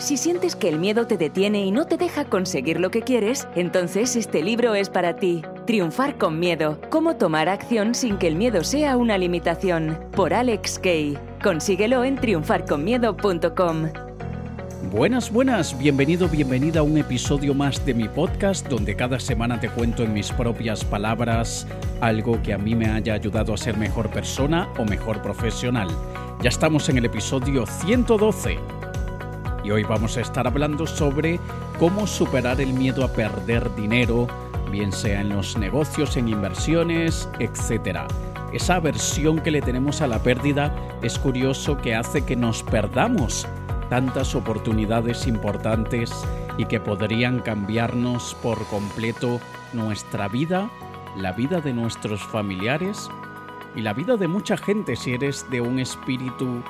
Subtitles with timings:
[0.00, 3.46] Si sientes que el miedo te detiene y no te deja conseguir lo que quieres,
[3.54, 5.42] entonces este libro es para ti.
[5.66, 6.80] Triunfar con miedo.
[6.88, 9.98] Cómo tomar acción sin que el miedo sea una limitación.
[10.12, 11.18] Por Alex Kay.
[11.42, 13.88] Consíguelo en triunfarconmiedo.com.
[14.90, 19.68] Buenas, buenas, bienvenido, bienvenida a un episodio más de mi podcast donde cada semana te
[19.68, 21.66] cuento en mis propias palabras
[22.00, 25.88] algo que a mí me haya ayudado a ser mejor persona o mejor profesional.
[26.42, 28.79] Ya estamos en el episodio 112
[29.72, 31.38] hoy vamos a estar hablando sobre
[31.78, 34.26] cómo superar el miedo a perder dinero,
[34.70, 38.00] bien sea en los negocios, en inversiones, etc.
[38.52, 43.46] Esa aversión que le tenemos a la pérdida es curioso que hace que nos perdamos
[43.88, 46.12] tantas oportunidades importantes
[46.56, 49.40] y que podrían cambiarnos por completo
[49.72, 50.70] nuestra vida,
[51.16, 53.08] la vida de nuestros familiares
[53.76, 56.62] y la vida de mucha gente si eres de un espíritu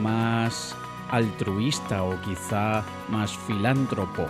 [0.00, 0.76] más
[1.10, 4.26] altruista o quizá más filántropo.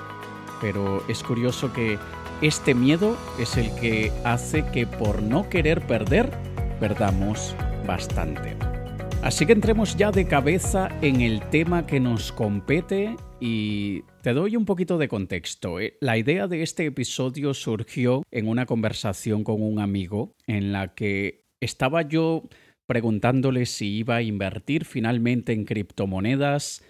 [0.60, 1.98] Pero es curioso que
[2.40, 6.30] este miedo es el que hace que por no querer perder,
[6.80, 7.54] perdamos
[7.86, 8.56] bastante.
[9.22, 14.56] Así que entremos ya de cabeza en el tema que nos compete y te doy
[14.56, 15.80] un poquito de contexto.
[15.80, 15.96] ¿eh?
[16.00, 21.44] La idea de este episodio surgió en una conversación con un amigo en la que
[21.60, 22.44] estaba yo
[22.88, 26.82] preguntándole si iba a invertir finalmente en criptomonedas.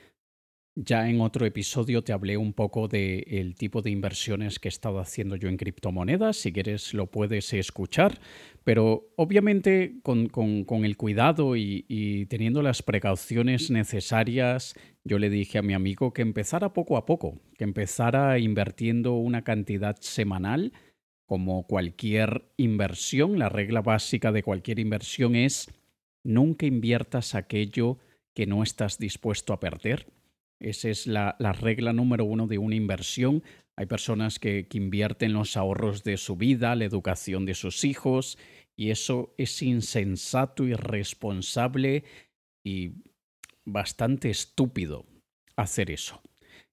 [0.76, 5.00] Ya en otro episodio te hablé un poco del tipo de inversiones que he estado
[5.00, 6.36] haciendo yo en criptomonedas.
[6.36, 8.20] Si quieres lo puedes escuchar.
[8.62, 10.30] Pero obviamente con,
[10.84, 16.22] el cuidado y, y teniendo las precauciones necesarias, yo le dije a mi amigo que
[16.22, 20.72] empezara poco a poco, que empezara invirtiendo una cantidad semanal.
[21.26, 25.68] Como cualquier inversión, la regla básica de cualquier inversión es
[26.24, 27.98] Nunca inviertas aquello
[28.34, 30.06] que no estás dispuesto a perder.
[30.60, 33.42] Esa es la, regla número uno de una inversión.
[33.76, 38.38] Hay personas que, que invierten los ahorros de su vida, la educación de sus hijos,
[38.76, 42.04] y eso es insensato, irresponsable
[42.64, 42.92] y
[43.64, 45.06] bastante estúpido
[45.56, 46.22] hacer eso.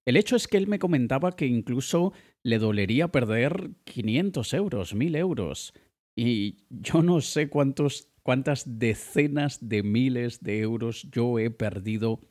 [0.05, 5.15] El hecho es que él me comentaba que incluso le dolería perder 500 euros, 1000
[5.15, 5.73] euros.
[6.15, 12.21] Y yo no sé cuántos cuántas decenas de miles de euros yo he perdido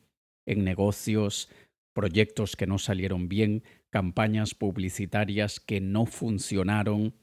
[0.45, 1.49] en negocios,
[1.95, 7.15] proyectos que no salieron bien, campañas publicitarias que no funcionaron.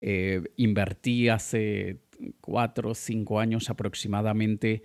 [0.00, 1.98] Eh, invertí hace
[2.40, 4.84] cuatro o cinco años aproximadamente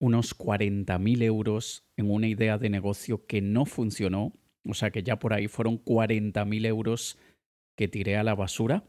[0.00, 4.32] unos 40 mil euros en una idea de negocio que no funcionó.
[4.64, 7.18] O sea que ya por ahí fueron 40 mil euros
[7.76, 8.82] que tiré a la basura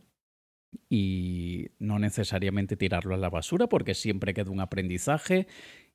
[0.90, 5.48] y no necesariamente tirarlo a la basura porque siempre queda un aprendizaje.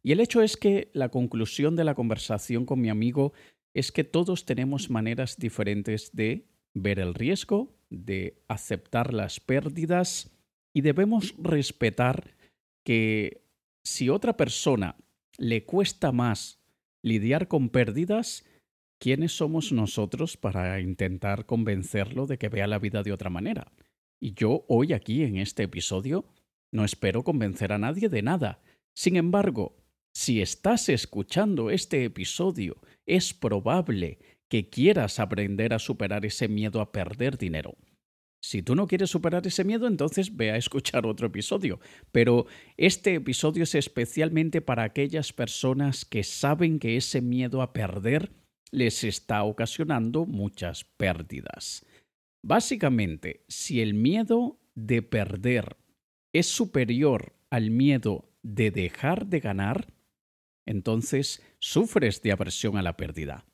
[0.03, 3.33] Y el hecho es que la conclusión de la conversación con mi amigo
[3.73, 10.31] es que todos tenemos maneras diferentes de ver el riesgo, de aceptar las pérdidas
[10.73, 12.35] y debemos respetar
[12.85, 13.43] que
[13.85, 14.97] si otra persona
[15.39, 16.61] le cuesta más
[17.03, 18.45] lidiar con pérdidas,
[18.99, 23.73] ¿quiénes somos nosotros para intentar convencerlo de que vea la vida de otra manera?
[24.25, 26.25] Y yo hoy aquí en este episodio
[26.73, 28.63] no espero convencer a nadie de nada.
[28.97, 29.77] Sin embargo,
[30.15, 34.19] si estás escuchando este episodio, es probable
[34.49, 37.77] que quieras aprender a superar ese miedo a perder dinero.
[38.43, 41.79] Si tú no quieres superar ese miedo, entonces ve a escuchar otro episodio.
[42.11, 42.47] Pero
[42.79, 48.33] este episodio es especialmente para aquellas personas que saben que ese miedo a perder
[48.71, 51.85] les está ocasionando muchas pérdidas.
[52.47, 55.79] Básicamente, si el miedo de perder
[56.31, 59.95] es superior al miedo de dejar de ganar,
[60.67, 63.47] entonces sufres de aversión a la pérdida.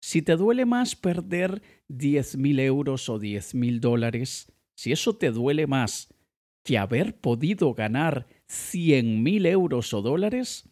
[0.00, 6.14] Si te duele más perder 10.000 euros o 10.000 dólares, si eso te duele más
[6.62, 10.68] que haber podido ganar 100.000 euros o dólares,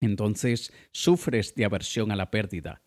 [0.00, 2.80] entonces sufres de aversión a la pérdida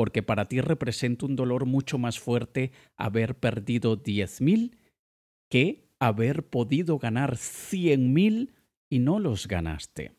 [0.00, 4.78] porque para ti representa un dolor mucho más fuerte haber perdido 10.000
[5.50, 8.50] que haber podido ganar 100.000
[8.88, 10.14] y no los ganaste.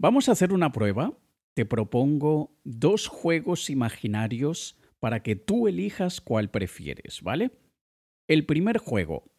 [0.00, 1.12] Vamos a hacer una prueba.
[1.52, 7.50] Te propongo dos juegos imaginarios para que tú elijas cuál prefieres, ¿vale?
[8.28, 9.30] El primer juego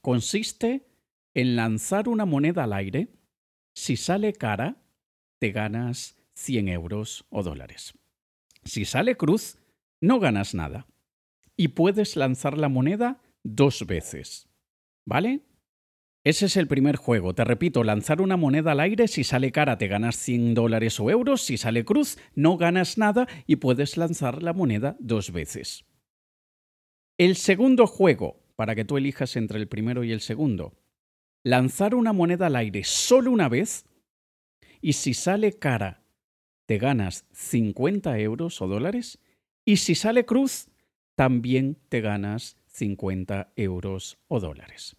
[0.00, 0.88] consiste
[1.34, 3.12] en lanzar una moneda al aire.
[3.76, 4.82] Si sale cara,
[5.38, 7.94] te ganas 100 euros o dólares.
[8.68, 9.58] Si sale cruz,
[10.00, 10.86] no ganas nada.
[11.56, 14.48] Y puedes lanzar la moneda dos veces.
[15.04, 15.42] ¿Vale?
[16.24, 17.34] Ese es el primer juego.
[17.34, 21.10] Te repito, lanzar una moneda al aire, si sale cara te ganas 100 dólares o
[21.10, 25.86] euros, si sale cruz no ganas nada y puedes lanzar la moneda dos veces.
[27.16, 30.76] El segundo juego, para que tú elijas entre el primero y el segundo.
[31.42, 33.86] Lanzar una moneda al aire solo una vez
[34.80, 36.02] y si sale cara
[36.68, 39.18] te ganas 50 euros o dólares
[39.64, 40.68] y si sale cruz
[41.16, 44.94] también te ganas 50 euros o dólares.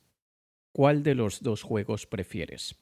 [0.73, 2.75] ¿Cuál de los dos juegos prefieres?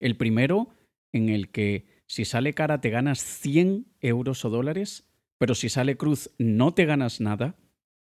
[0.00, 0.70] El primero,
[1.12, 5.06] en el que si sale cara te ganas 100 euros o dólares,
[5.36, 7.58] pero si sale cruz no te ganas nada.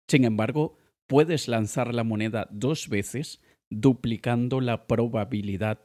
[0.08, 5.80] Sin embargo, puedes lanzar la moneda dos veces, duplicando la probabilidad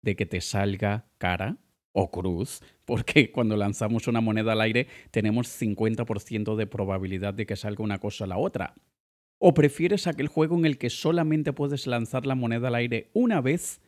[0.00, 1.58] de que te salga cara
[1.92, 7.56] o cruz, porque cuando lanzamos una moneda al aire tenemos 50% de probabilidad de que
[7.56, 8.74] salga una cosa a la otra.
[9.38, 13.40] ¿O prefieres aquel juego en el que solamente puedes lanzar la moneda al aire una
[13.40, 13.80] vez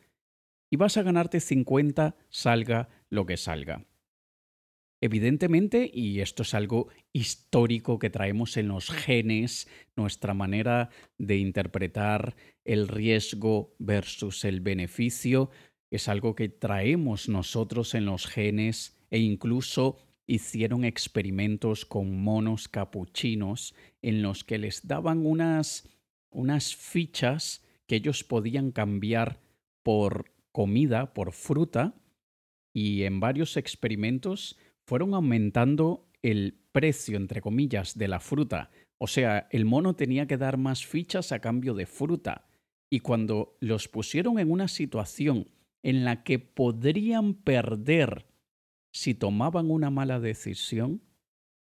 [0.69, 3.85] y vas a ganarte 50 salga lo que salga?
[5.01, 12.35] Evidentemente, y esto es algo histórico que traemos en los genes, nuestra manera de interpretar
[12.63, 15.51] el riesgo versus el beneficio,
[15.91, 19.97] es algo que traemos nosotros en los genes e incluso
[20.27, 25.87] hicieron experimentos con monos capuchinos en los que les daban unas,
[26.31, 29.39] unas fichas que ellos podían cambiar
[29.83, 31.95] por comida, por fruta,
[32.73, 38.71] y en varios experimentos fueron aumentando el precio, entre comillas, de la fruta.
[38.97, 42.47] O sea, el mono tenía que dar más fichas a cambio de fruta.
[42.89, 45.47] Y cuando los pusieron en una situación
[45.85, 48.25] en la que podrían perder
[48.91, 51.03] si tomaban una mala decisión,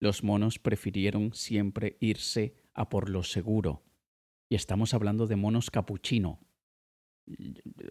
[0.00, 3.84] los monos prefirieron siempre irse a por lo seguro.
[4.50, 6.40] Y estamos hablando de monos capuchino.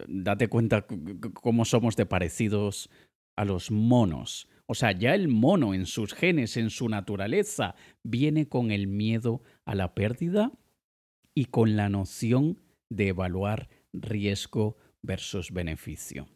[0.06, 0.86] Date cuenta
[1.32, 2.90] cómo somos de parecidos
[3.34, 4.50] a los monos.
[4.66, 9.42] O sea, ya el mono en sus genes, en su naturaleza, viene con el miedo
[9.64, 10.52] a la pérdida
[11.34, 12.60] y con la noción
[12.90, 16.28] de evaluar riesgo versus beneficio.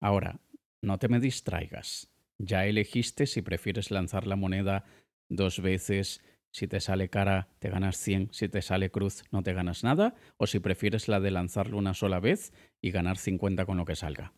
[0.00, 0.40] Ahora,
[0.82, 2.10] no te me distraigas.
[2.38, 4.84] Ya elegiste si prefieres lanzar la moneda
[5.28, 9.54] dos veces, si te sale cara te ganas 100, si te sale cruz no te
[9.54, 13.76] ganas nada, o si prefieres la de lanzarlo una sola vez y ganar 50 con
[13.76, 14.32] lo que salga.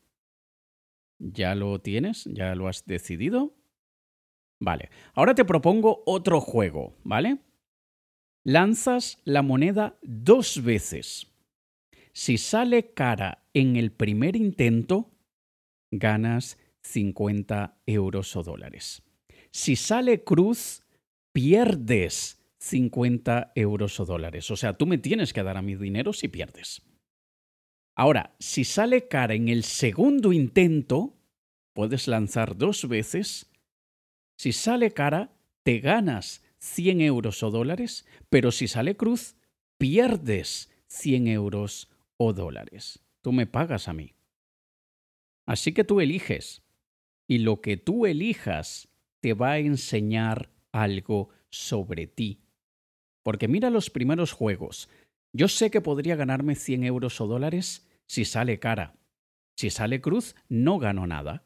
[1.18, 2.24] ¿Ya lo tienes?
[2.24, 3.54] ¿Ya lo has decidido?
[4.60, 7.38] Vale, ahora te propongo otro juego, ¿vale?
[8.44, 11.35] Lanzas la moneda dos veces.
[12.16, 15.12] Si sale cara en el primer intento,
[15.90, 19.02] ganas 50 euros o dólares.
[19.50, 20.82] Si sale cruz,
[21.34, 24.50] pierdes 50 euros o dólares.
[24.50, 26.80] O sea, tú me tienes que dar a mi dinero si pierdes.
[27.94, 31.18] Ahora, si sale cara en el segundo intento,
[31.74, 33.50] puedes lanzar dos veces.
[34.38, 39.36] Si sale cara, te ganas 100 euros o dólares, pero si sale cruz,
[39.76, 43.00] pierdes 100 euros o dólares.
[43.22, 44.14] Tú me pagas a mí.
[45.46, 46.62] Así que tú eliges.
[47.28, 48.88] Y lo que tú elijas
[49.20, 52.40] te va a enseñar algo sobre ti.
[53.24, 54.88] Porque mira los primeros juegos.
[55.32, 58.96] Yo sé que podría ganarme 100 euros o dólares si sale cara.
[59.56, 61.44] Si sale cruz, no gano nada.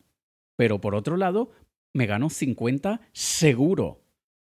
[0.56, 1.52] Pero por otro lado,
[1.94, 4.04] me gano 50 seguro.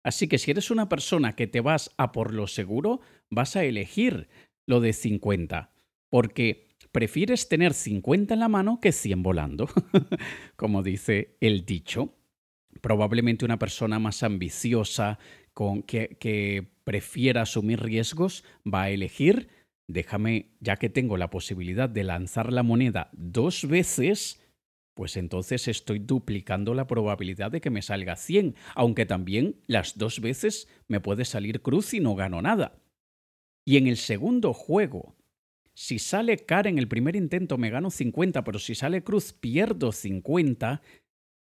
[0.05, 3.01] Así que si eres una persona que te vas a por lo seguro,
[3.31, 4.29] vas a elegir
[4.67, 5.72] lo de 50.
[6.13, 9.67] Porque prefieres tener 50 en la mano que 100 volando,
[10.57, 12.19] como dice el dicho.
[12.83, 15.19] Probablemente una persona más ambiciosa,
[15.55, 19.49] con, que, que prefiera asumir riesgos, va a elegir,
[19.89, 24.43] déjame, ya que tengo la posibilidad de lanzar la moneda dos veces,
[24.93, 30.21] pues entonces estoy duplicando la probabilidad de que me salga 100, aunque también las dos
[30.21, 32.83] veces me puede salir cruz y no gano nada.
[33.65, 35.17] Y en el segundo juego,
[35.75, 39.93] si sale cara en el primer intento me gano 50, pero si sale cruz pierdo
[39.93, 40.83] 50.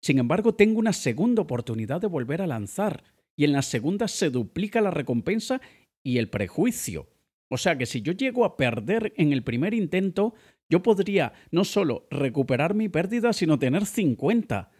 [0.00, 3.04] Sin embargo, tengo una segunda oportunidad de volver a lanzar.
[3.36, 5.60] Y en la segunda se duplica la recompensa
[6.02, 7.08] y el prejuicio.
[7.50, 10.34] O sea que si yo llego a perder en el primer intento,
[10.68, 14.70] yo podría no solo recuperar mi pérdida, sino tener 50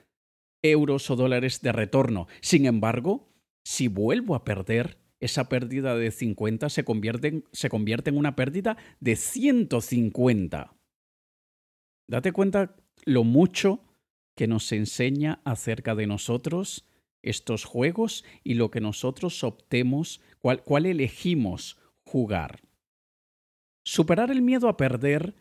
[0.63, 2.27] euros o dólares de retorno.
[2.41, 3.29] Sin embargo,
[3.65, 8.37] si vuelvo a perder, esa pérdida de 50 se convierte, en, se convierte en una
[8.37, 10.75] pérdida de 150.
[12.07, 12.77] Date cuenta
[13.07, 13.81] lo mucho
[14.37, 16.87] que nos enseña acerca de nosotros
[17.23, 22.61] estos juegos y lo que nosotros optemos, cuál, cuál elegimos jugar.
[23.83, 25.35] Superar el miedo a perder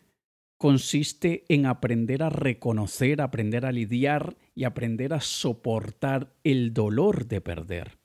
[0.56, 7.42] consiste en aprender a reconocer, aprender a lidiar y aprender a soportar el dolor de
[7.42, 7.98] perder.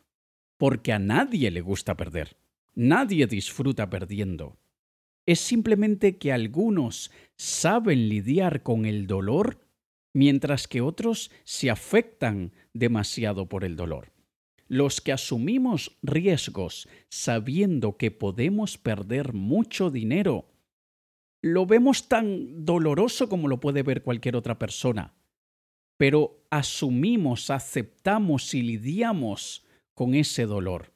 [0.59, 2.35] Porque a nadie le gusta perder.
[2.75, 4.57] Nadie disfruta perdiendo.
[5.25, 9.61] Es simplemente que algunos saben lidiar con el dolor
[10.13, 14.11] mientras que otros se afectan demasiado por el dolor.
[14.67, 20.49] Los que asumimos riesgos sabiendo que podemos perder mucho dinero,
[21.41, 25.13] lo vemos tan doloroso como lo puede ver cualquier otra persona,
[25.95, 29.63] pero asumimos, aceptamos y lidiamos
[29.99, 30.93] con ese dolor.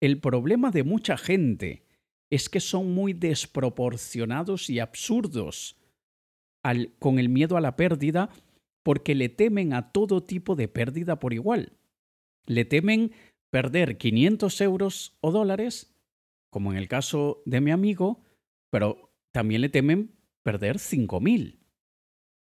[0.00, 1.86] El problema de mucha gente
[2.30, 5.78] es que son muy desproporcionados y absurdos
[6.98, 8.28] con el miedo a la pérdida
[8.82, 11.74] porque le temen a todo tipo de pérdida por igual.
[12.44, 13.12] Le temen
[13.50, 15.94] perder 500 euros o dólares,
[16.50, 18.24] como en el caso de mi amigo,
[18.68, 20.10] pero también le temen
[20.42, 21.60] perder 5.000.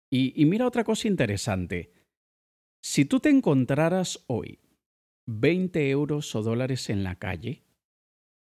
[0.10, 1.92] Y, y mira otra cosa interesante.
[2.82, 4.60] Si tú te encontraras hoy
[5.32, 7.62] 20 euros o dólares en la calle,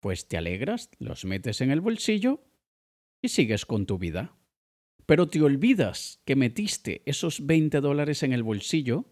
[0.00, 2.40] pues te alegras, los metes en el bolsillo
[3.20, 4.34] y sigues con tu vida.
[5.04, 9.04] Pero te olvidas que metiste esos 20 dólares en el bolsillo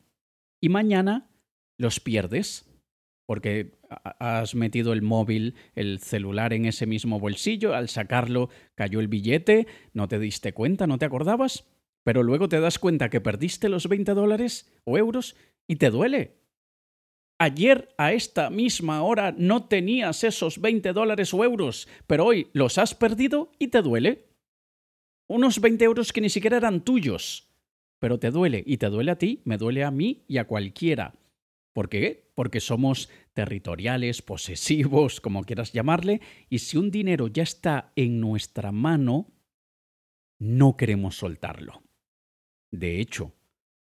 [0.63, 1.31] y mañana
[1.77, 2.65] los pierdes
[3.27, 3.79] porque
[4.19, 9.67] has metido el móvil, el celular en ese mismo bolsillo, al sacarlo cayó el billete,
[9.93, 11.67] no te diste cuenta, no te acordabas,
[12.03, 16.48] pero luego te das cuenta que perdiste los 20 dólares o euros y te duele.
[17.41, 22.79] Ayer a esta misma hora no tenías esos 20 dólares o euros, pero hoy los
[22.79, 24.27] has perdido y te duele.
[25.29, 27.49] Unos 20 euros que ni siquiera eran tuyos,
[28.01, 31.15] pero te duele y te duele a ti, me duele a mí y a cualquiera.
[31.73, 32.33] ¿Por qué?
[32.35, 38.73] Porque somos territoriales, posesivos, como quieras llamarle, y si un dinero ya está en nuestra
[38.73, 39.31] mano,
[40.41, 41.85] no queremos soltarlo.
[42.73, 43.33] De hecho,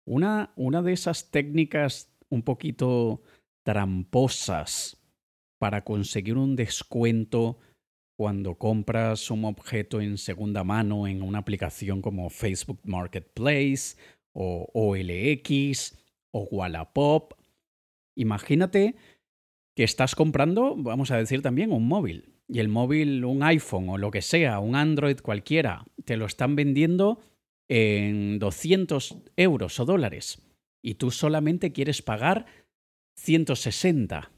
[0.06, 3.24] una, una de esas técnicas un poquito
[3.64, 4.98] tramposas
[5.60, 7.60] para conseguir un descuento
[8.18, 13.98] cuando compras un objeto en segunda mano en una aplicación como Facebook Marketplace
[14.34, 15.98] o OLX
[16.32, 17.40] o Wallapop
[18.20, 18.96] Imagínate
[19.78, 22.36] que estás comprando, vamos a decir también, un móvil.
[22.50, 26.58] Y el móvil, un iPhone o lo que sea, un Android cualquiera, te lo están
[26.58, 27.22] vendiendo
[27.70, 30.42] en 200 euros o dólares.
[30.82, 32.46] Y tú solamente quieres pagar
[33.20, 34.32] 160.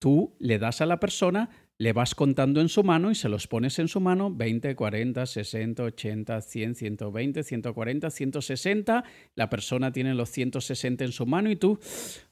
[0.00, 1.50] Tú le das a la persona
[1.82, 5.26] le vas contando en su mano y se los pones en su mano 20, 40,
[5.26, 9.04] 60, 80, 100, 120, 140, 160.
[9.34, 11.80] La persona tiene los 160 en su mano y tú,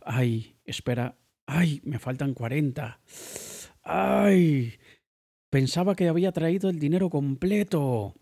[0.03, 3.01] ay, espera, ay, me faltan 40.
[3.83, 4.75] Ay,
[5.51, 8.15] pensaba que había traído el dinero completo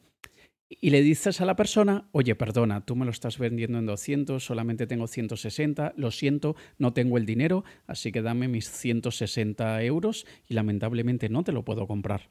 [0.68, 4.44] y le dices a la persona, oye, perdona, tú me lo estás vendiendo en 200,
[4.44, 10.26] solamente tengo 160, lo siento, no tengo el dinero, así que dame mis 160 euros
[10.46, 12.30] y lamentablemente no te lo puedo comprar.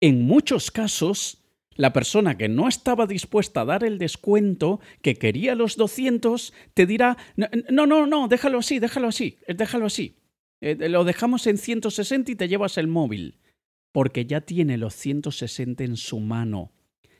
[0.00, 1.44] En muchos casos,
[1.76, 6.86] la persona que no estaba dispuesta a dar el descuento, que quería los 200, te
[6.86, 10.16] dirá, no, no, no, déjalo así, déjalo así, déjalo así.
[10.60, 13.38] Eh, lo dejamos en 160 y te llevas el móvil,
[13.92, 16.72] porque ya tiene los 160 en su mano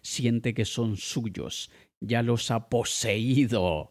[0.03, 3.91] siente que son suyos, ya los ha poseído.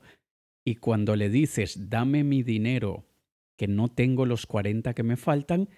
[0.65, 3.05] Y cuando le dices, dame mi dinero,
[3.57, 5.69] que no tengo los 40 que me faltan,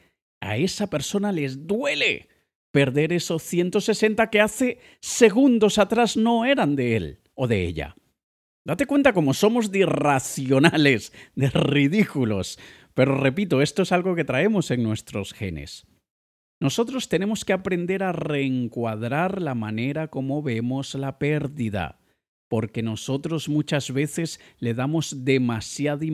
[0.42, 2.30] a esa persona les duele
[2.72, 7.96] perder esos 160 que hace segundos atrás no eran de él o de ella.
[8.66, 12.60] Date cuenta cómo somos de irracionales, de ridículos.
[12.94, 15.88] Pero repito, esto es algo que traemos en nuestros genes.
[16.60, 22.00] Nosotros tenemos que aprender a reencuadrar la manera como vemos la pérdida,
[22.50, 26.06] porque nosotros muchas veces le damos demasiada,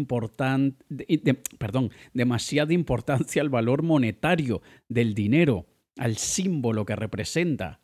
[1.58, 5.66] perdón, demasiada importancia al valor monetario del dinero,
[5.98, 7.80] al símbolo que representa.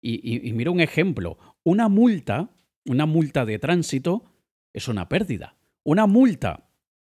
[0.00, 2.50] Y mira un ejemplo, una multa,
[2.84, 4.30] una multa de tránsito
[4.72, 5.56] es una pérdida.
[5.82, 6.65] Una multa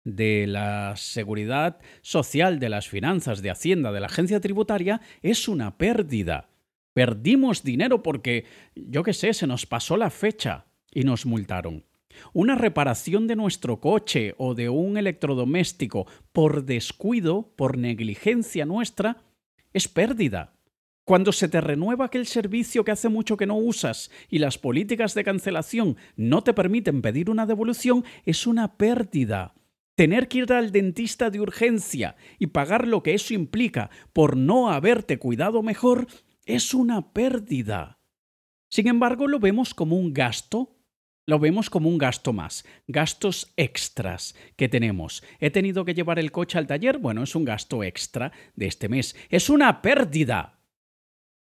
[0.07, 5.77] de la seguridad social, de las finanzas, de Hacienda, de la agencia tributaria, es una
[5.77, 6.49] pérdida.
[6.95, 8.45] Perdimos dinero porque,
[8.77, 11.85] yo qué sé, se nos pasó la fecha y nos multaron.
[12.33, 19.25] Una reparación de nuestro coche o de un electrodoméstico por descuido, por negligencia nuestra,
[19.73, 20.55] es pérdida.
[21.05, 25.15] Cuando se te renueva aquel servicio que hace mucho que no usas y las políticas
[25.15, 29.55] de cancelación no te permiten pedir una devolución, es una pérdida.
[29.97, 34.71] Tener que ir al dentista de urgencia y pagar lo que eso implica por no
[34.71, 36.07] haberte cuidado mejor
[36.45, 37.99] Es una pérdida.
[38.69, 40.77] Sin embargo, lo vemos como un gasto
[41.27, 45.25] lo vemos como un gasto más, gastos extras que tenemos.
[45.41, 48.89] He tenido que llevar el coche al taller, bueno, es un gasto extra de este
[48.89, 49.17] mes.
[49.29, 50.61] Es una pérdida.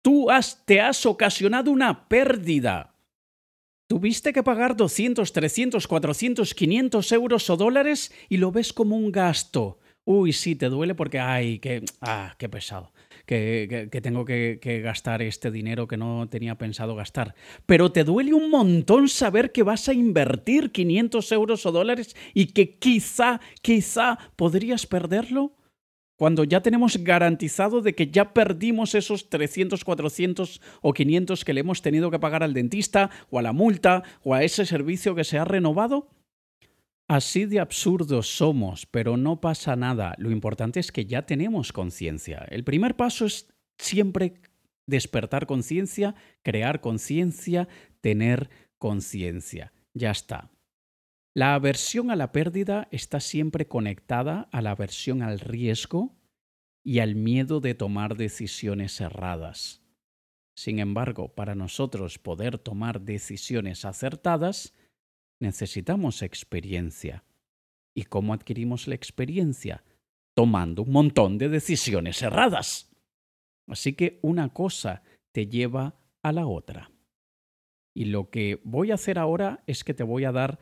[0.01, 0.27] Tú
[0.65, 2.94] te has ocasionado una pérdida.
[3.87, 9.11] Tuviste que pagar 200, 300, 400, 500 euros o dólares y lo ves como un
[9.11, 9.79] gasto.
[10.05, 12.91] Uy, sí, te duele porque, ay, qué, ah, qué pesado
[13.25, 17.35] que, tengo que, que, gastar este dinero que no tenía pensado gastar.
[17.65, 22.47] Pero te duele un montón saber que vas a invertir 500 euros o dólares y
[22.47, 25.53] que quizá, quizá podrías perderlo.
[26.15, 31.60] Cuando ya tenemos garantizado de que ya perdimos esos 300, 400 o 500 que le
[31.60, 35.25] hemos tenido que pagar al dentista o a la multa o a ese servicio que
[35.25, 36.10] se ha renovado,
[37.07, 40.15] Así de absurdos somos, pero no pasa nada.
[40.17, 42.48] Lo importante es que ya tenemos conciencia.
[42.50, 44.41] El primer paso es siempre
[44.88, 47.67] despertar conciencia, crear conciencia,
[48.01, 49.72] tener conciencia.
[49.93, 50.50] Ya está.
[51.37, 56.15] La aversión a la pérdida está siempre conectada a la aversión al riesgo
[56.81, 59.81] y al miedo de tomar decisiones erradas.
[60.55, 64.73] Sin embargo, para nosotros poder tomar decisiones acertadas,
[65.41, 67.25] necesitamos experiencia.
[67.93, 69.83] ¿Y cómo adquirimos la experiencia?
[70.35, 72.95] Tomando un montón de decisiones erradas.
[73.67, 76.91] Así que una cosa te lleva a la otra.
[77.93, 80.59] Y lo que voy a hacer ahora es que te voy a dar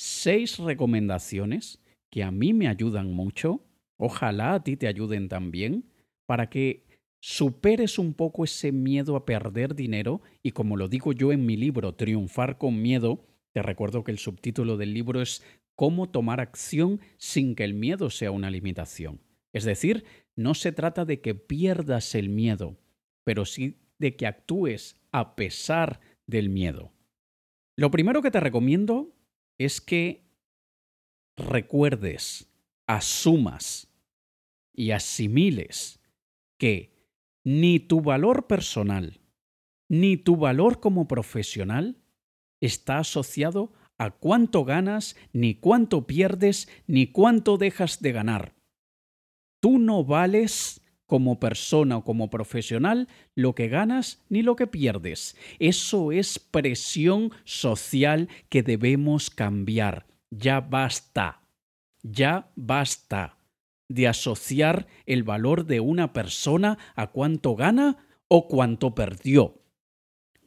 [0.00, 1.78] seis recomendaciones
[2.10, 3.66] que a mí me ayudan mucho,
[3.98, 5.92] ojalá a ti te ayuden también,
[6.24, 6.86] para que
[7.20, 11.58] superes un poco ese miedo a perder dinero y como lo digo yo en mi
[11.58, 15.44] libro, Triunfar con Miedo, te recuerdo que el subtítulo del libro es
[15.76, 19.20] Cómo tomar acción sin que el miedo sea una limitación.
[19.52, 20.04] Es decir,
[20.34, 22.78] no se trata de que pierdas el miedo,
[23.22, 26.94] pero sí de que actúes a pesar del miedo.
[27.76, 29.14] Lo primero que te recomiendo
[29.60, 30.24] es que
[31.36, 32.50] recuerdes,
[32.86, 33.88] asumas
[34.72, 36.00] y asimiles
[36.58, 37.06] que
[37.44, 39.20] ni tu valor personal,
[39.86, 42.02] ni tu valor como profesional
[42.62, 48.54] está asociado a cuánto ganas, ni cuánto pierdes, ni cuánto dejas de ganar.
[49.60, 55.36] Tú no vales como persona o como profesional lo que ganas ni lo que pierdes.
[55.58, 60.06] Eso es presión social que debemos cambiar.
[60.30, 61.42] Ya basta.
[62.04, 63.36] Ya basta
[63.88, 69.60] de asociar el valor de una persona a cuánto gana o cuánto perdió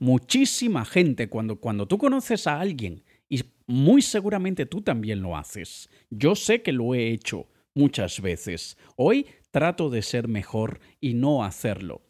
[0.03, 5.89] muchísima gente cuando, cuando tú conoces a alguien, y muy seguramente tú también lo haces,
[6.09, 11.43] yo sé que lo he hecho muchas veces, hoy trato de ser mejor y no
[11.43, 12.01] hacerlo.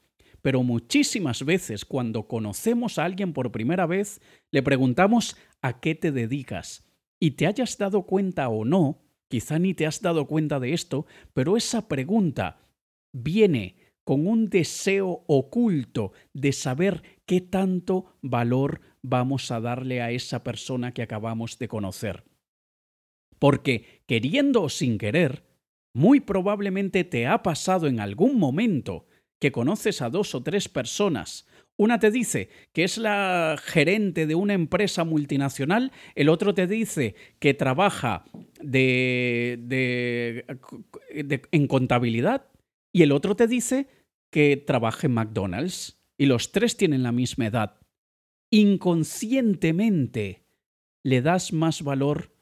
[0.41, 4.21] Pero muchísimas veces cuando conocemos a alguien por primera vez,
[4.51, 6.85] le preguntamos a qué te dedicas.
[7.19, 11.05] Y te hayas dado cuenta o no, quizá ni te has dado cuenta de esto,
[11.33, 12.59] pero esa pregunta
[13.13, 20.43] viene con un deseo oculto de saber qué tanto valor vamos a darle a esa
[20.43, 22.25] persona que acabamos de conocer.
[23.39, 25.52] Porque, queriendo o sin querer,
[25.93, 29.05] muy probablemente te ha pasado en algún momento
[29.39, 31.45] que conoces a dos o tres personas.
[31.75, 37.15] Una te dice que es la gerente de una empresa multinacional, el otro te dice
[37.39, 38.25] que trabaja
[38.61, 40.45] de,
[41.51, 42.47] en contabilidad
[42.91, 43.87] y el otro te dice
[44.31, 47.79] que trabaja en McDonald's y los tres tienen la misma edad.
[48.51, 50.43] Inconscientemente
[51.03, 52.32] le das más valor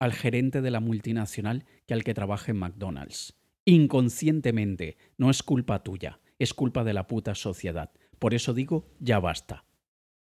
[0.00, 3.34] al gerente de la multinacional que al que trabaja en McDonald's.
[3.64, 7.92] Inconscientemente, no es culpa tuya, es culpa de la puta sociedad.
[8.18, 9.64] Por eso digo, ya basta.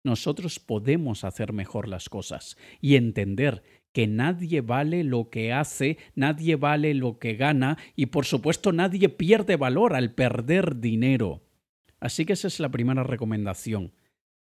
[0.03, 6.57] Nosotros podemos hacer mejor las cosas y entender que nadie vale lo que hace, nadie
[6.57, 11.43] vale lo que gana y por supuesto nadie pierde valor al perder dinero.
[11.99, 13.93] Así que esa es la primera recomendación.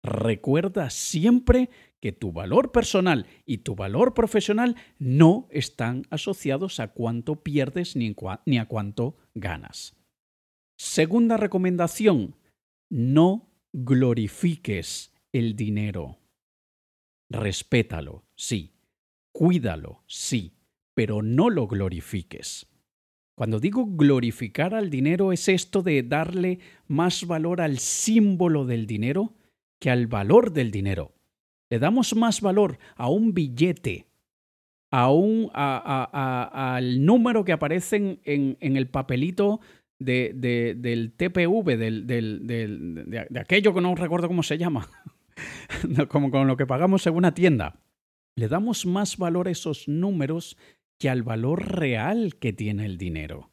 [0.01, 1.69] Recuerda siempre
[2.01, 8.15] que tu valor personal y tu valor profesional no están asociados a cuánto pierdes ni,
[8.57, 9.97] a cuánto ganas.
[10.77, 12.35] Segunda recomendación,
[12.89, 16.19] no glorifiques el dinero.
[17.29, 18.73] Respétalo, sí,
[19.31, 20.53] Cuídalo, sí,
[20.93, 22.67] pero no lo glorifiques.
[23.37, 29.33] Cuando digo glorificar al dinero es esto de darle más valor al símbolo del dinero
[29.79, 31.13] que al valor del dinero.
[31.69, 34.07] Le damos más valor a un billete,
[34.91, 39.59] a un, a, al número que aparece en, en el papelito
[39.99, 44.89] de, del TPV, del, de, aquello que no recuerdo cómo se llama,
[46.07, 47.81] como con lo que pagamos en una tienda.
[48.35, 50.57] Le damos más valor a esos números
[50.97, 53.51] que al valor real que tiene el dinero.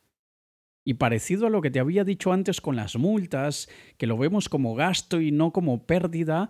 [0.85, 4.49] Y parecido a lo que te había dicho antes con las multas, que lo vemos
[4.49, 6.49] como gasto y no como pérdida,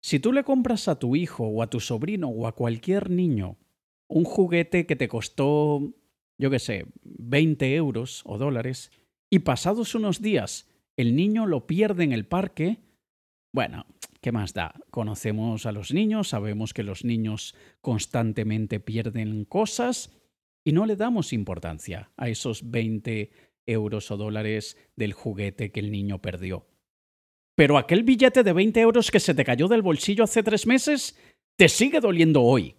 [0.00, 3.56] si tú le compras a tu hijo o a tu sobrino o a cualquier niño
[4.08, 5.94] un juguete que te costó,
[6.38, 8.90] yo qué sé, 20 euros o dólares,
[9.30, 12.78] y pasados unos días el niño lo pierde en el parque,
[13.52, 13.86] bueno,
[14.20, 14.74] ¿qué más da?
[14.90, 20.12] Conocemos a los niños, sabemos que los niños constantemente pierden cosas
[20.64, 23.30] y no le damos importancia a esos 20
[23.66, 26.66] euros o dólares del juguete que el niño perdió.
[27.58, 31.18] Pero aquel billete de 20 euros que se te cayó del bolsillo hace tres meses,
[31.56, 32.76] te sigue doliendo hoy.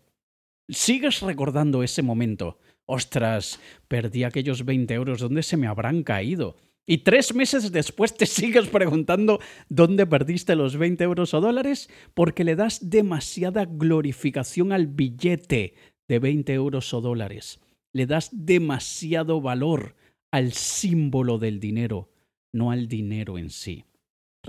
[0.69, 2.59] Sigues recordando ese momento.
[2.85, 6.55] Ostras, perdí aquellos 20 euros, ¿dónde se me habrán caído?
[6.87, 12.45] Y tres meses después te sigues preguntando dónde perdiste los 20 euros o dólares porque
[12.45, 15.73] le das demasiada glorificación al billete
[16.07, 17.59] de 20 euros o dólares.
[17.91, 19.97] Le das demasiado valor
[20.31, 22.13] al símbolo del dinero,
[22.53, 23.83] no al dinero en sí.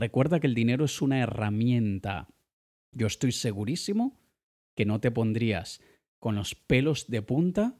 [0.00, 2.28] Recuerda que el dinero es una herramienta.
[2.90, 4.18] Yo estoy segurísimo
[4.74, 5.82] que no te pondrías
[6.18, 7.76] con los pelos de punta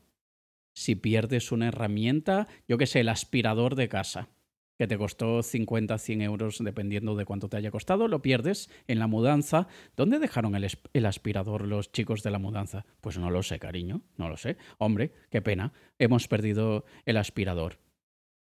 [0.75, 4.29] si pierdes una herramienta, yo que sé, el aspirador de casa,
[4.77, 8.99] que te costó 50, 100 euros dependiendo de cuánto te haya costado, lo pierdes en
[8.99, 9.67] la mudanza.
[9.97, 12.85] ¿Dónde dejaron el, el, aspirador los chicos de la mudanza?
[13.01, 14.59] Pues no lo sé, cariño, no lo sé.
[14.77, 17.79] Hombre, qué pena, hemos perdido el aspirador.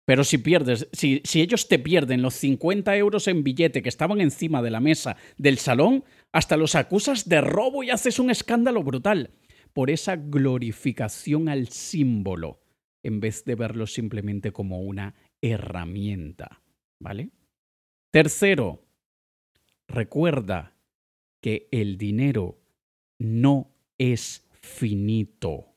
[0.05, 4.19] Pero si pierdes, si, si, ellos te pierden los 50 euros en billete que estaban
[4.19, 8.83] encima de la mesa del salón, hasta los acusas de robo y haces un escándalo
[8.83, 9.31] brutal
[9.71, 12.61] por esa glorificación al símbolo,
[13.01, 16.61] en vez de verlo simplemente como una herramienta.
[16.99, 17.31] ¿Vale?
[18.11, 18.85] Tercero,
[19.87, 20.75] recuerda
[21.41, 22.59] que el dinero
[23.19, 25.75] no es finito,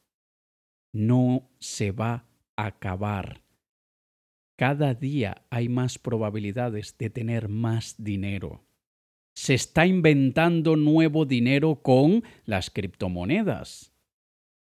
[0.92, 3.45] no se va a acabar
[4.56, 8.64] cada día hay más probabilidades de tener más dinero.
[9.34, 13.92] Se está inventando nuevo dinero con las criptomonedas.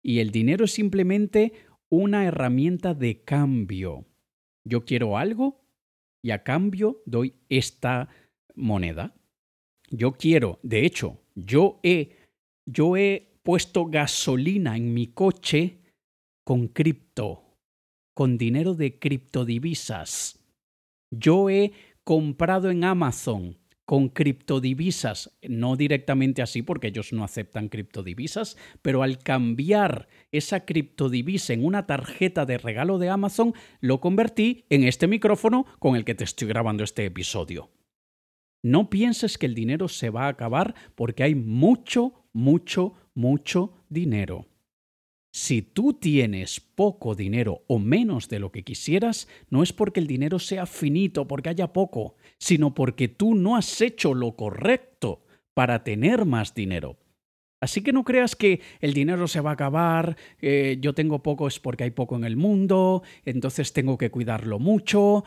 [0.04, 1.54] Y el dinero es simplemente
[1.90, 4.06] una herramienta de cambio.
[4.64, 5.60] Yo quiero algo
[6.22, 8.10] y a cambio doy esta
[8.56, 9.16] moneda.
[9.90, 12.16] Yo quiero, de hecho, yo he,
[12.68, 15.80] yo he puesto gasolina en mi coche
[16.44, 17.49] con cripto
[18.20, 20.44] con dinero de criptodivisas.
[21.10, 21.72] Yo he
[22.04, 29.20] comprado en Amazon con criptodivisas, no directamente así porque ellos no aceptan criptodivisas, pero al
[29.20, 35.66] cambiar esa criptodivisa en una tarjeta de regalo de Amazon, lo convertí en este micrófono
[35.80, 37.72] con el que te estoy grabando este episodio.
[38.62, 44.49] No pienses que el dinero se va a acabar porque hay mucho, mucho, mucho dinero.
[45.32, 50.08] Si tú tienes poco dinero o menos de lo que quisieras, no es porque el
[50.08, 55.84] dinero sea finito, porque haya poco, sino porque tú no has hecho lo correcto para
[55.84, 56.98] tener más dinero.
[57.62, 61.48] Así que no creas que el dinero se va a acabar, eh, yo tengo poco
[61.48, 65.26] es porque hay poco en el mundo, entonces tengo que cuidarlo mucho.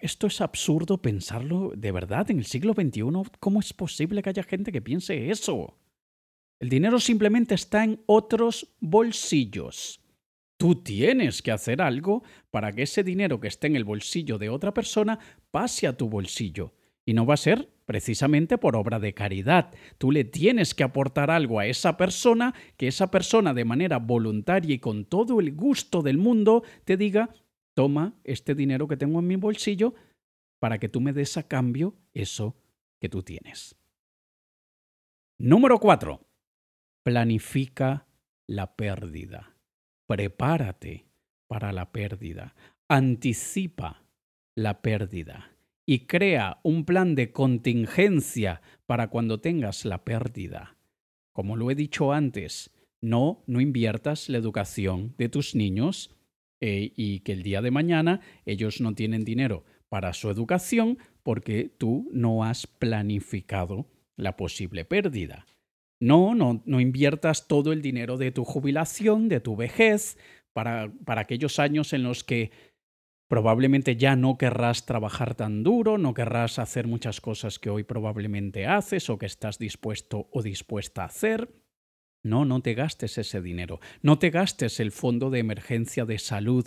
[0.00, 3.02] esto es absurdo pensarlo de verdad en el siglo XXI.
[3.40, 5.74] ¿Cómo es posible que haya gente que piense eso?
[6.60, 10.00] El dinero simplemente está en otros bolsillos.
[10.56, 14.48] Tú tienes que hacer algo para que ese dinero que esté en el bolsillo de
[14.48, 15.20] otra persona
[15.52, 16.74] pase a tu bolsillo.
[17.06, 19.72] Y no va a ser precisamente por obra de caridad.
[19.98, 24.74] Tú le tienes que aportar algo a esa persona, que esa persona de manera voluntaria
[24.74, 27.30] y con todo el gusto del mundo te diga,
[27.72, 29.94] toma este dinero que tengo en mi bolsillo
[30.58, 32.56] para que tú me des a cambio eso
[33.00, 33.76] que tú tienes.
[35.38, 36.27] Número 4
[37.08, 38.06] planifica
[38.46, 39.56] la pérdida.
[40.06, 41.06] Prepárate
[41.46, 42.54] para la pérdida.
[42.86, 44.02] Anticipa
[44.54, 50.76] la pérdida y crea un plan de contingencia para cuando tengas la pérdida.
[51.32, 56.14] Como lo he dicho antes, no, no inviertas la educación de tus niños
[56.60, 61.74] eh, y que el día de mañana ellos no tienen dinero para su educación porque
[61.78, 65.46] tú no has planificado la posible pérdida.
[66.00, 70.16] No, no, no inviertas todo el dinero de tu jubilación, de tu vejez,
[70.52, 72.50] para, para aquellos años en los que
[73.28, 78.66] probablemente ya no querrás trabajar tan duro, no querrás hacer muchas cosas que hoy probablemente
[78.66, 81.52] haces o que estás dispuesto o dispuesta a hacer.
[82.22, 86.66] No, no te gastes ese dinero, no te gastes el fondo de emergencia de salud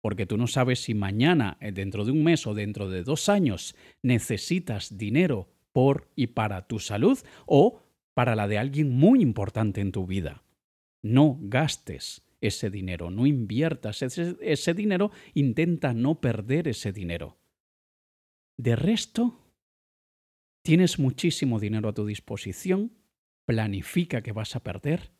[0.00, 3.28] porque tú no sabes si mañana, eh, dentro de un mes o dentro de dos
[3.28, 7.82] años, necesitas dinero por y para tu salud o
[8.14, 10.42] para la de alguien muy importante en tu vida.
[11.02, 17.38] No gastes ese dinero, no inviertas ese, dinero, intenta no perder ese dinero.
[18.56, 19.52] De resto,
[20.62, 22.92] tienes muchísimo dinero a tu disposición,
[23.46, 25.12] planifica que vas a perder.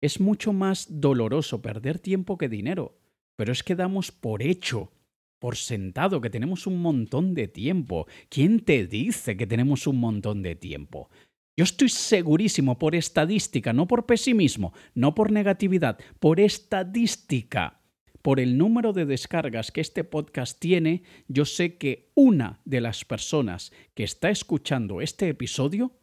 [0.00, 2.98] Es mucho más doloroso perder tiempo que dinero,
[3.36, 4.92] pero es que damos por hecho,
[5.38, 8.06] por sentado que tenemos un montón de tiempo.
[8.28, 11.10] ¿Quién te dice que tenemos un montón de tiempo?
[11.58, 17.80] Yo estoy segurísimo por estadística, no por pesimismo, no por negatividad, por estadística,
[18.22, 23.04] por el número de descargas que este podcast tiene, yo sé que una de las
[23.04, 25.98] personas que está escuchando este episodio,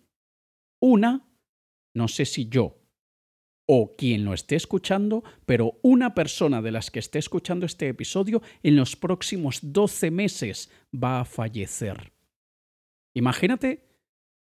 [0.81, 1.25] una,
[1.93, 2.81] no sé si yo
[3.65, 8.41] o quien lo esté escuchando, pero una persona de las que esté escuchando este episodio
[8.61, 12.11] en los próximos 12 meses va a fallecer.
[13.13, 13.84] Imagínate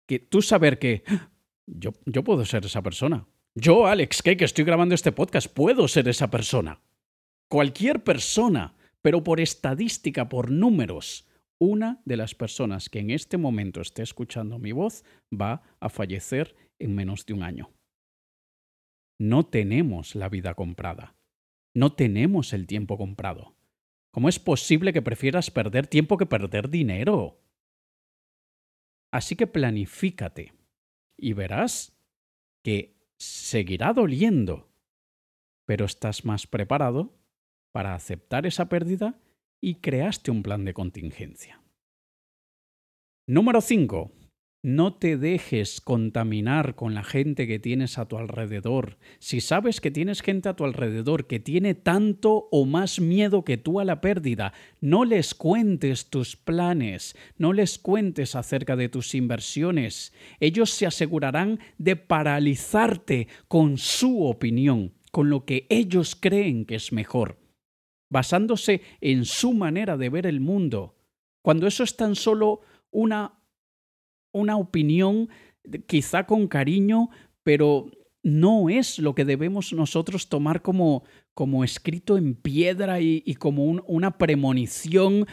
[0.07, 1.03] que tú saber que
[1.67, 3.27] yo, yo puedo ser esa persona.
[3.55, 6.81] Yo, Alex que estoy grabando este podcast, puedo ser esa persona.
[7.49, 11.27] Cualquier persona, pero por estadística, por números,
[11.59, 16.55] una de las personas que en este momento esté escuchando mi voz va a fallecer
[16.79, 17.71] en menos de un año.
[19.19, 21.15] No tenemos la vida comprada.
[21.73, 23.55] No tenemos el tiempo comprado.
[24.11, 27.39] ¿Cómo es posible que prefieras perder tiempo que perder dinero?
[29.11, 30.53] Así que planifícate
[31.17, 31.97] y verás
[32.63, 34.69] que seguirá doliendo,
[35.65, 37.17] pero estás más preparado
[37.71, 39.19] para aceptar esa pérdida
[39.61, 41.61] y creaste un plan de contingencia.
[43.27, 44.11] Número 5.
[44.67, 48.97] No te dejes contaminar con la gente que tienes a tu alrededor.
[49.17, 53.55] Si sabes que tienes gente a tu alrededor que tiene tanto o más miedo que
[53.55, 54.51] tú a la pérdida,
[54.81, 60.11] no les cuentes tus planes, no les cuentes acerca de tus inversiones.
[60.41, 66.91] Ellos se asegurarán de paralizarte con su opinión, con lo que ellos creen que es
[66.91, 67.39] mejor,
[68.09, 70.97] basándose en su manera de ver el mundo,
[71.41, 72.59] cuando eso es tan solo
[72.91, 73.36] una
[74.37, 75.29] una opinión
[75.87, 77.09] quizá con cariño,
[77.43, 77.91] pero
[78.23, 84.17] no es lo que debemos nosotros tomar como, como escrito en piedra y, como una
[84.17, 85.25] premonición.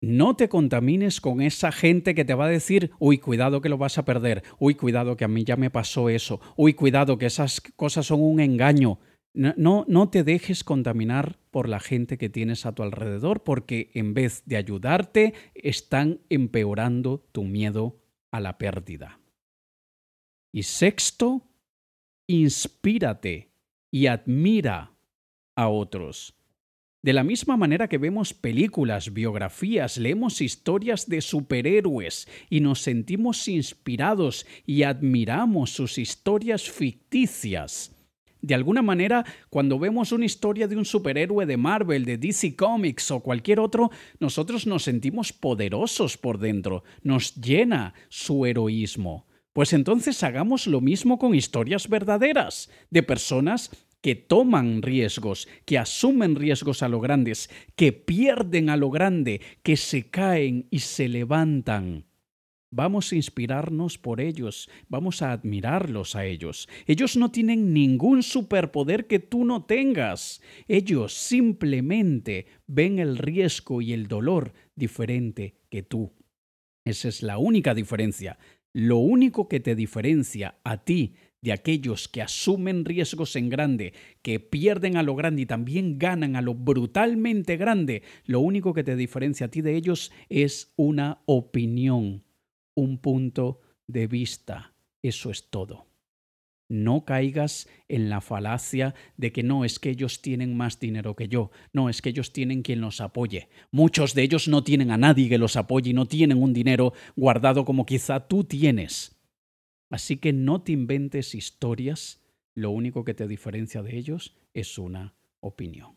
[0.00, 3.78] No te contamines con esa gente que te va a decir, uy, cuidado que lo
[3.78, 7.26] vas a perder, uy, cuidado que a mí ya me pasó eso, uy, cuidado que
[7.26, 8.98] esas cosas son un engaño.
[9.34, 14.14] No, no te dejes contaminar por la gente que tienes a tu alrededor, porque en
[14.14, 18.03] vez de ayudarte, están empeorando tu miedo
[18.34, 19.20] a la pérdida.
[20.52, 21.46] Y sexto,
[22.26, 23.52] inspírate
[23.92, 24.92] y admira
[25.54, 26.34] a otros.
[27.00, 33.46] De la misma manera que vemos películas, biografías, leemos historias de superhéroes y nos sentimos
[33.46, 37.94] inspirados y admiramos sus historias ficticias,
[38.44, 43.10] de alguna manera, cuando vemos una historia de un superhéroe de Marvel, de DC Comics
[43.10, 49.26] o cualquier otro, nosotros nos sentimos poderosos por dentro, nos llena su heroísmo.
[49.54, 53.70] Pues entonces hagamos lo mismo con historias verdaderas, de personas
[54.02, 59.78] que toman riesgos, que asumen riesgos a lo grandes, que pierden a lo grande, que
[59.78, 62.04] se caen y se levantan.
[62.76, 66.68] Vamos a inspirarnos por ellos, vamos a admirarlos a ellos.
[66.86, 70.42] Ellos no tienen ningún superpoder que tú no tengas.
[70.66, 76.14] Ellos simplemente ven el riesgo y el dolor diferente que tú.
[76.84, 78.38] Esa es la única diferencia.
[78.72, 84.40] Lo único que te diferencia a ti de aquellos que asumen riesgos en grande, que
[84.40, 88.96] pierden a lo grande y también ganan a lo brutalmente grande, lo único que te
[88.96, 92.24] diferencia a ti de ellos es una opinión
[92.74, 94.74] un punto de vista.
[95.02, 95.86] Eso es todo.
[96.68, 101.28] No caigas en la falacia de que no es que ellos tienen más dinero que
[101.28, 103.48] yo, no es que ellos tienen quien los apoye.
[103.70, 106.94] Muchos de ellos no tienen a nadie que los apoye y no tienen un dinero
[107.16, 109.20] guardado como quizá tú tienes.
[109.90, 112.22] Así que no te inventes historias,
[112.54, 115.96] lo único que te diferencia de ellos es una opinión.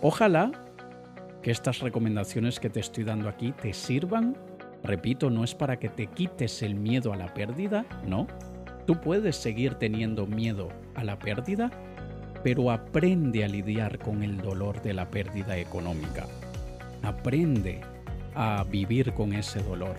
[0.00, 0.73] Ojalá
[1.44, 4.34] que estas recomendaciones que te estoy dando aquí te sirvan.
[4.82, 8.26] Repito, no es para que te quites el miedo a la pérdida, no.
[8.86, 11.70] Tú puedes seguir teniendo miedo a la pérdida,
[12.42, 16.26] pero aprende a lidiar con el dolor de la pérdida económica.
[17.02, 17.82] Aprende
[18.34, 19.96] a vivir con ese dolor.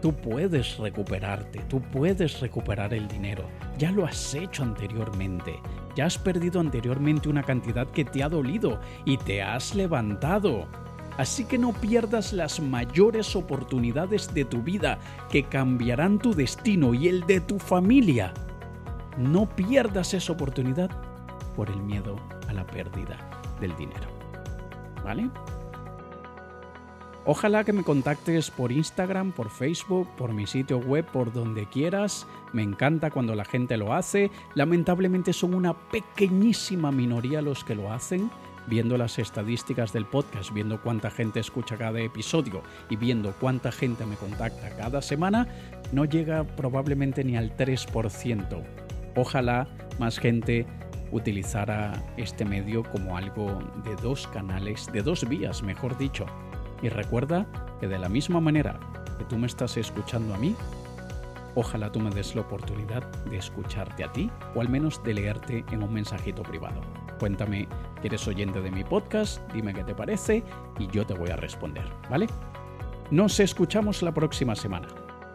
[0.00, 3.44] Tú puedes recuperarte, tú puedes recuperar el dinero.
[3.78, 5.58] Ya lo has hecho anteriormente.
[5.96, 10.68] Ya has perdido anteriormente una cantidad que te ha dolido y te has levantado.
[11.16, 17.08] Así que no pierdas las mayores oportunidades de tu vida que cambiarán tu destino y
[17.08, 18.32] el de tu familia.
[19.16, 20.90] No pierdas esa oportunidad
[21.56, 23.18] por el miedo a la pérdida
[23.60, 24.06] del dinero.
[25.02, 25.28] ¿Vale?
[27.24, 32.26] Ojalá que me contactes por Instagram, por Facebook, por mi sitio web, por donde quieras.
[32.52, 34.30] Me encanta cuando la gente lo hace.
[34.54, 38.30] Lamentablemente son una pequeñísima minoría los que lo hacen.
[38.66, 44.04] Viendo las estadísticas del podcast, viendo cuánta gente escucha cada episodio y viendo cuánta gente
[44.04, 45.48] me contacta cada semana,
[45.92, 48.62] no llega probablemente ni al 3%.
[49.16, 50.66] Ojalá más gente
[51.12, 56.26] utilizara este medio como algo de dos canales, de dos vías, mejor dicho
[56.82, 57.46] y recuerda
[57.80, 58.78] que de la misma manera
[59.18, 60.54] que tú me estás escuchando a mí,
[61.54, 65.64] ojalá tú me des la oportunidad de escucharte a ti o al menos de leerte
[65.70, 66.80] en un mensajito privado.
[67.18, 67.68] Cuéntame
[68.00, 70.44] que eres oyente de mi podcast, dime qué te parece
[70.78, 72.28] y yo te voy a responder, ¿vale?
[73.10, 74.88] Nos escuchamos la próxima semana.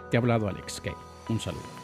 [0.10, 0.94] Te ha hablado Alex Kay.
[1.28, 1.83] Un saludo.